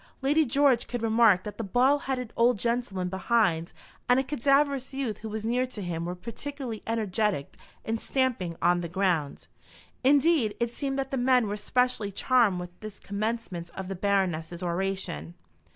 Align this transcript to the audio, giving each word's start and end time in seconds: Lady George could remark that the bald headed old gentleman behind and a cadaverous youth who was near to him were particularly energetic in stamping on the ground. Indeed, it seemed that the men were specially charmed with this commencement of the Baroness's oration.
Lady 0.23 0.45
George 0.47 0.87
could 0.87 1.03
remark 1.03 1.43
that 1.43 1.59
the 1.59 1.63
bald 1.63 2.01
headed 2.01 2.33
old 2.35 2.57
gentleman 2.57 3.07
behind 3.07 3.71
and 4.09 4.19
a 4.19 4.23
cadaverous 4.23 4.95
youth 4.95 5.19
who 5.19 5.29
was 5.29 5.45
near 5.45 5.67
to 5.67 5.79
him 5.79 6.05
were 6.05 6.15
particularly 6.15 6.81
energetic 6.87 7.55
in 7.85 7.99
stamping 7.99 8.55
on 8.63 8.81
the 8.81 8.89
ground. 8.89 9.45
Indeed, 10.03 10.55
it 10.59 10.73
seemed 10.73 10.97
that 10.97 11.11
the 11.11 11.17
men 11.17 11.45
were 11.45 11.55
specially 11.55 12.11
charmed 12.11 12.59
with 12.59 12.71
this 12.79 12.97
commencement 12.97 13.69
of 13.75 13.89
the 13.89 13.95
Baroness's 13.95 14.63
oration. 14.63 15.35